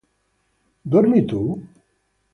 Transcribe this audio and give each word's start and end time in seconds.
Dormi 0.91 1.27
tu? 1.27 1.45